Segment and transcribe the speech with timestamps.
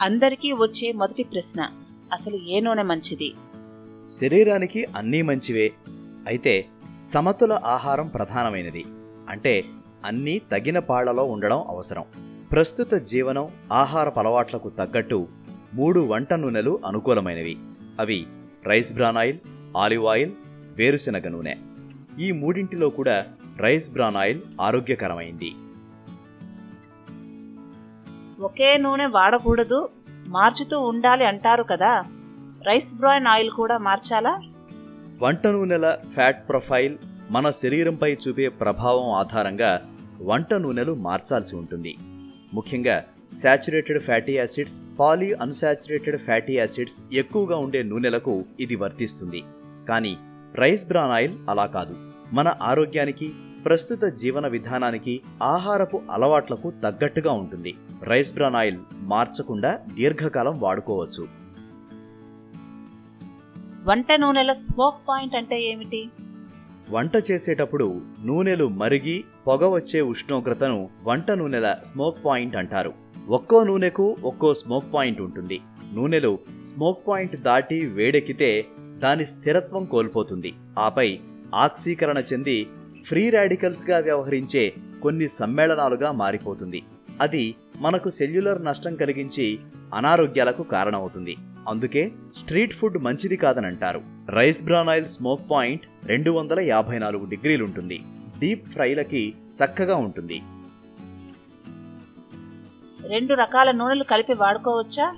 [0.00, 1.70] అందరికీ వచ్చే మొదటి ప్రశ్న.
[2.12, 3.34] అసలు ఏ నూనె మంచిది?
[4.20, 5.72] శరీరానికి అన్నీ మంచివే.
[6.26, 6.66] అయితే
[7.14, 8.84] సమతుల ఆహారం ప్రధానమైనది.
[9.28, 9.64] అంటే
[10.04, 12.04] అన్నీ తగిన పాళ్ళలో ఉండడం అవసరం.
[12.52, 15.28] ప్రస్తుత జీవనం ఆహార అలవాట్లకు తగ్గట్టు
[15.74, 17.56] మూడు వంట నూనెలు అనుకూలమైనవి.
[18.00, 18.26] అవి
[18.64, 19.38] rice bran oil
[19.76, 20.32] olive oil
[20.76, 21.54] వేరుశనగ నూనె.
[22.18, 23.26] ఈ మూడింటిలో కూడా
[23.56, 25.52] రైస్ బ్రాన్ ఆయిల్ ఆరోగ్యకరమైంది.
[28.40, 29.88] ఒకే నూనె వాడకూడదు
[30.28, 32.02] మార్చుతూ ఉండాలి అంటారు కదా.
[32.66, 34.40] రైస్ బ్రాన్ ఆయిల్ కూడా మార్చాలా?
[35.22, 36.98] వంట నూనెల ఫ్యాట్ ప్రొఫైల్
[37.30, 39.80] మన శరీరంపై చూపే ప్రభావం ఆధారంగా
[40.22, 41.96] వంట నూనెలు మార్చాల్సి ఉంటుంది.
[42.54, 43.04] ముఖ్యంగా
[43.42, 44.98] saturated fatty acids
[45.32, 49.42] polyunsaturated fatty acids ఎక్కువగా ఉండే నూనెలకు ఇది వర్తిస్తుంది.
[49.88, 50.16] కానీ
[50.54, 51.94] రైస్ బ్రాన్ ఆయిల్ అలా కాదు.
[52.32, 53.32] మన ఆరోగ్యానికి
[53.64, 57.74] ప్రస్తుత జీవన విధానానికి ఆహారపు అలవాట్లకు తగ్గట్టుగా ఉంటుంది.
[58.02, 61.26] రైస్ బ్రాన్ ఆయిల్ మార్చకుండా దీర్ఘకాలం వాడుకోవచ్చు.
[63.84, 66.10] వంట నూనెల స్మోక్ పాయింట్ అంటే ఏమిటి?
[66.90, 72.92] వంట చేసేటప్పుడు నూనెలు మరిగి పొగ వచ్చే ఉష్ణోగ్రతను వంట నూనెల స్మోక్ పాయింట్ అంటారు.
[73.28, 75.60] ఒక్కో నూనెకు ఒక్కో స్మోక్ పాయింట్ ఉంటుంది.
[75.94, 76.38] నూనెలు
[76.74, 78.66] స్మోక్ పాయింట్ దాటి వేడెక్కితే
[78.98, 80.54] దాని స్థిరత్వం కోల్పోతుంది.
[80.78, 81.18] ఆపై
[81.54, 82.66] ఆక్సీకరణ చెంది
[83.10, 84.72] ఫ్రీ రాడికల్స్గా వ్యవహరించే
[85.02, 86.82] కొన్ని సమ్మేళనాలుగా మారిపోతుంది.
[87.20, 89.58] అది మనకు సెల్యులర్ నష్టం కలిగించి
[89.94, 91.36] అనారోగ్యాలకు కారణమవుతుంది.
[91.68, 94.00] అందుకే స్ట్రీట్ ఫుడ్ మంచిది కాదనంటారు.
[94.28, 98.00] Rice bran oil smoke point రెండు వందల యాభై నాలుగు డిగ్రీలుంటుంది.
[98.38, 100.42] డీప్ ఫ్రైలకి చక్కగా ఉంటుంది.
[103.08, 105.16] రెండు రకాల నూనెలు కలిపి వాడుకోవచ్చా?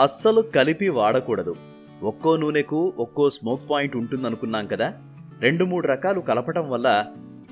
[0.00, 1.54] అస్సలు కలిపి వాడకూడదు.
[2.02, 4.94] ఒక్కో నూనెకు ఒక్కో స్మోక్ పాయింట్ ఉంటుందనుకున్నాం కదా?
[5.40, 7.06] రెండు మూడు రకాలు కలపటం వల్ల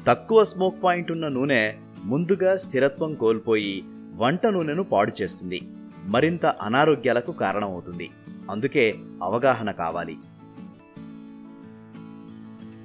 [0.07, 1.73] తక్కువ స్మోక్ పాయింట్ ఉన్న నూనె
[2.05, 3.85] ముందుగా స్థిరత్వం కోల్పోయి
[4.17, 5.61] వంట నూనెను పాడు చేస్తుంది.
[6.05, 8.11] మరింత అనారోగ్యాలకు కారణమవుతుంది.
[8.51, 10.17] అందుకే అవగాహన కావాలి.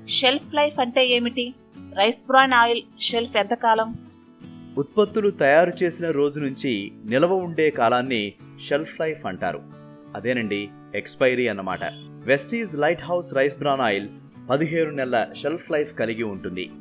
[0.10, 1.54] షెల్ఫ్ లైఫ్ అంటే ఏమిటి?
[1.94, 3.96] రైస్ బ్రాన్ ఆయిల్ షెల్ఫ్ ఎంతకాలం
[4.78, 8.34] ఉత్పత్తులు తయారు చేసిన రోజు నుంచి నిల్వ ఉండే కాలాన్ని
[8.70, 9.62] షెల్ఫ్ లైఫ్ అంటారు.
[10.16, 11.80] అదేనండి ఎక్స్పైరీ అన్నమాట.
[12.26, 14.10] Vestige lighthouse rice bran oil
[14.50, 16.72] పదిహేను నెలల షెల్ఫ్ లైఫ్ కలిగి ఉంటుంది.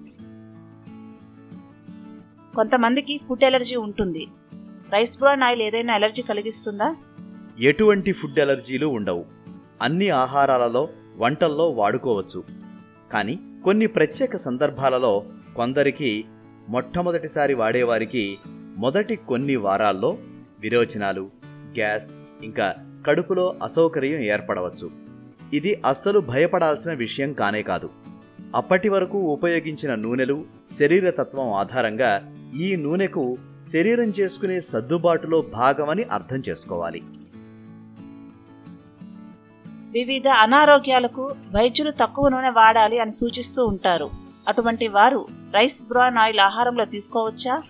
[2.55, 4.27] కొంతమందికి ఫుడ్ ఎలర్జీ ఉంటుంది.
[4.93, 6.97] రైస్ బ్రాన్ ఆయిల్ ఏదైనా ఎలర్జీ కలిగిస్తుందా?
[7.61, 9.25] ఎటువంటి ఫుడ్ ఎలర్జీలు ఉండవు.
[9.83, 12.45] అన్ని ఆహారాలలో వంటల్లో వాడుకోవచ్చు.
[13.13, 15.25] కానీ కొన్ని ప్రత్యేక సందర్భాలలో
[15.57, 16.25] కొందరికి
[16.69, 18.39] మొట్టమొదటిసారి వాడేవారికి
[18.77, 20.19] మొదటి కొన్ని వారాల్లో
[20.61, 21.31] విరోచనాలు
[21.77, 22.11] గ్యాస్
[22.43, 22.75] ఇంకా
[23.07, 25.02] కడుపులో అసౌకర్యం ఏర్పడవచ్చు.
[25.53, 27.91] ఇది అస్సలు భయపడాల్సిన విషయం కానే కాదు.
[28.55, 30.45] అప్పటి వరకు ఉపయోగించిన నూనెలు
[30.81, 33.37] శరీరతత్వం ఆధారంగా ఈ నూనెకు
[33.73, 37.03] శరీరం చేసుకునే సర్దుబాటులో భాగమని అర్థం చేసుకోవాలి.
[39.93, 44.11] వివిధ అనారోగ్యాలకు వైద్యులు తక్కువ నూనె వాడాలి అని సూచిస్తూ ఉంటారు.
[44.49, 47.63] అటువంటి వారు రైస్ బ్రాన్ ఆయిల్ ఆహారంలో తీసుకోవచ్చా?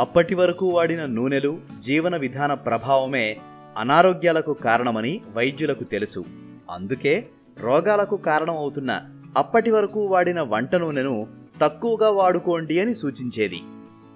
[0.00, 3.36] అప్పటి వరకు వాడిన నూనెలు జీవన విధాన ప్రభావమే
[3.78, 6.24] అనారోగ్యాలకు కారణమని వైద్యులకు తెలుసు.
[6.70, 7.28] అందుకే
[7.60, 9.00] రోగాలకు కారణమవుతున్న
[9.36, 11.26] అప్పటి వరకు వాడిన వంట నూనెను
[11.60, 13.60] తక్కువగా వాడుకోండి అని సూచించేది.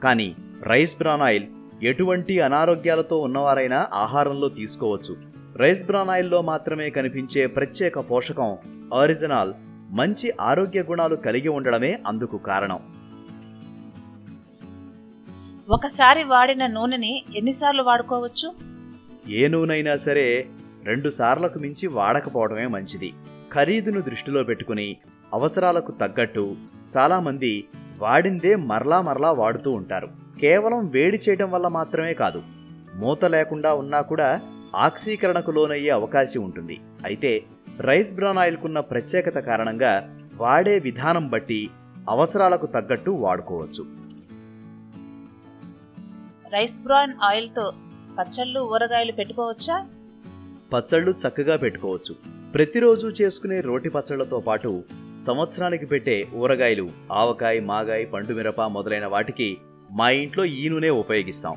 [0.03, 1.47] కానీ రైస్ బ్రాన్ ఆయిల్
[1.83, 5.17] ఎటువంటి అనారోగ్యాలతో ఉన్నవారైనా ఆహారంలో తీసుకోవచ్చు.
[5.57, 8.57] రైస్ బ్రాన్ ఆయిల్లో మాత్రమే కనిపించే ప్రత్యేక పోషకం
[8.95, 9.55] ఆరిజినాల్
[9.91, 12.81] మంచి ఆరోగ్య గుణాలు కలిగి ఉండడమే అందుకు కారణం.
[15.71, 18.53] ఒకసారి వాడిన నూనెని ఎన్నిసార్లు వాడుకోవచ్చు?
[19.33, 20.47] ఏ నూనైనా సరే
[20.85, 23.13] రెండు సార్లకు మించి వాడకపోవడమే మంచిది.
[23.53, 24.97] ఖరీదును దృష్టిలో పెట్టుకుని
[25.35, 26.57] అవసరాలకు తగ్గట్టు
[26.97, 27.65] చాలామంది
[27.99, 30.09] వాడిందే మరలా మరలా వాడుతూ ఉంటారు.
[30.41, 32.43] కేవలం వేడి చేయడం వల్ల మాత్రమే కాదు
[32.95, 34.41] మూత లేకుండా ఉన్నా కూడా
[34.77, 36.81] ఆక్సీకరణకు లోనయ్యే అవకాశం ఉంటుంది.
[37.05, 37.45] అయితే
[37.81, 41.71] రైస్ బ్రాన్ ఆయిల్కున్న ప్రత్యేకత కారణంగా వాడే విధానం బట్టి
[42.09, 43.87] అవసరాలకు తగ్గట్టు వాడుకోవచ్చు.
[46.53, 47.73] రైస్ బ్రాన్ ఆయిల్తో
[48.19, 49.87] పచ్చళ్ళు ఊరగాయలు పెట్టుకోవచ్చా?
[50.73, 52.15] పచ్చళ్ళు చక్కగా పెట్టుకోవచ్చు.
[52.55, 54.85] ప్రతిరోజు చేసుకునే రోటి పచ్చళ్ళతో పాటు
[55.27, 59.57] సంవత్సరానికి పెట్టే ఊరగాయలు ఆవకాయ మాగాయ పండు మిరప మొదలైన వాటికి
[59.93, 61.55] మా ఇంట్లో ఈ నూనె ఉపయోగిస్తాం.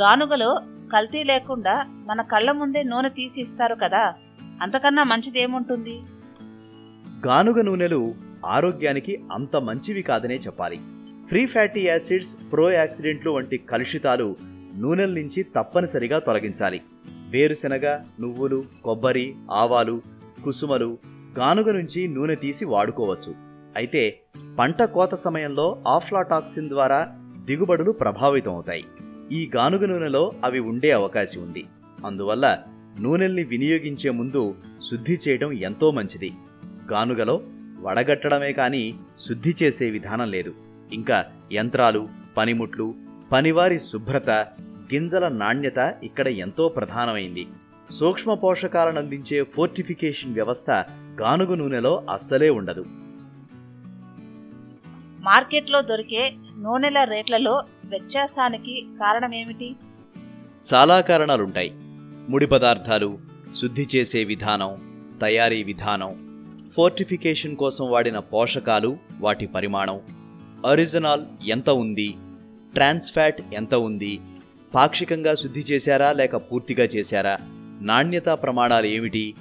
[0.00, 0.60] గానుగలో
[0.92, 1.74] కల్తీ లేకుండా
[2.06, 4.14] మన కళ్ళ ముందే నూనె తీసి ఇస్తారు కదా
[4.62, 5.96] అంతకన్నా మంచిది ఏముంటుంది
[7.26, 8.14] గానుగ నూనెలు
[8.46, 10.78] ఆరోగ్యానికి అంత మంచివి కాదనే చెప్పాలి.
[11.28, 16.80] ఫ్రీ ఫ్యాటీ యాసిడ్స్ ప్రో యాక్సిడెంట్లు వంటి కలుషితాలు నూనెల నుంచి తప్పనిసరిగా తొలగించాలి.
[17.30, 20.02] వేరుశెనగ నువ్వులు కొబ్బరి ఆవాలు
[20.44, 20.98] కుసుమలు
[21.38, 23.34] గానుగ నుంచి నూనె తీసి వాడుకోవచ్చు.
[23.76, 24.20] అయితే
[24.58, 27.08] పంట కోత సమయంలో ఆఫ్లాటాక్సిన్ ద్వారా
[27.44, 28.84] దిగుబడులు ప్రభావితం అవుతాయి
[29.32, 31.64] ఈ గానుగ నూనెలో అవి ఉండే అవకాశం ఉంది.
[32.06, 32.58] అందువల్ల
[33.00, 34.54] నూనెల్ని వినియోగించే ముందు
[34.90, 36.32] శుద్ధి చేయడం ఎంతో మంచిది.
[36.92, 37.40] గానుగలో
[37.80, 38.94] వడగట్టడమే కానీ
[39.28, 40.54] శుద్ధి చేసే విధానం లేదు.
[40.92, 42.94] ఇంకా యంత్రాలు పనిముట్లు
[43.32, 44.46] పనివారి శుభ్రత
[44.92, 47.46] గింజల నాణ్యత ఇక్కడ ఎంతో ప్రధానమైంది.
[47.98, 50.70] సూక్ష్మ పోషకాలను అందించే ఫోర్టిఫికేషన్ వ్యవస్థ
[51.20, 52.84] గానుగ నూనెలో అస్సలే ఉండదు.
[55.20, 59.76] మార్కెట్లో దొరికే నూనెల రేట్లలో వ్యత్యాసానికి కారణమేమిటి?
[60.74, 61.70] చాలా కారణాలుంటాయి.
[62.28, 63.18] ముడి పదార్థాలు
[63.60, 64.72] శుద్ధి చేసే విధానం
[65.20, 66.10] తయారీ విధానం
[66.76, 70.00] ఫోర్టిఫికేషన్ కోసం వాడిన పోషకాలు వాటి పరిమాణం
[70.64, 72.08] ఒరిజినల్ ఎంత ఉంది
[72.74, 74.20] ట్రాన్స్ఫాట్ ఎంత ఉంది
[74.74, 77.36] పాక్షికంగా శుద్ధి చేశారా లేక పూర్తిగా చేశారా?
[77.80, 79.34] నాణ్యతా ప్రమాణాలు ఏమిటి?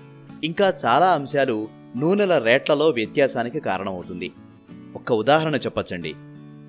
[0.43, 4.31] ఇంకా చాలా అంశాలు నూనెల రేట్లలో వ్యత్యాసానికి కారణమవుతుంది.
[4.95, 6.13] ఒక్క ఉదాహరణ చెప్పచ్చండి.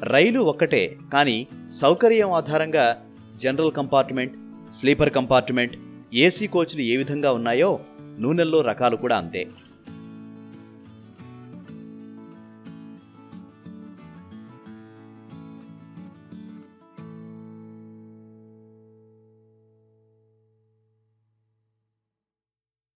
[0.03, 1.47] రైలు ఒక్కటే కానీ
[1.81, 3.03] సౌకర్యం ఆధారంగా
[3.43, 4.35] general compartment
[4.81, 5.77] sleeper compartment
[6.15, 7.81] AC కోచ్లు ఏ విధంగా ఉన్నాయో
[8.19, 9.47] నూనెల్లో రకాలు కూడా అంతే.